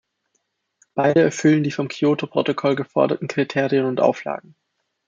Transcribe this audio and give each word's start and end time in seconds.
Beide 0.95 1.21
erfüllen 1.21 1.61
die 1.63 1.69
vom 1.69 1.87
Kyoto-Protokoll 1.87 2.75
geforderten 2.75 3.27
Kriterien 3.27 3.85
und 3.85 3.99
Auflagen. 3.99 4.55